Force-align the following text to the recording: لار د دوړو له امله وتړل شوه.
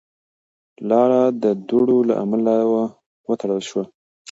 لار 0.89 1.11
د 1.43 1.45
دوړو 1.67 1.97
له 2.09 2.13
امله 2.23 2.53
وتړل 3.27 3.61
شوه. 3.69 3.83